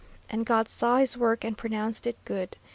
And 0.31 0.47
God 0.47 0.67
saw 0.67 0.97
his 0.97 1.15
work 1.15 1.43
and 1.43 1.55
pronounced 1.55 2.07
it 2.07 2.17
good! 2.25 2.55